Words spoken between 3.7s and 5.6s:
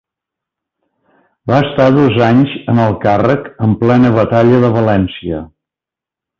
plena batalla de València.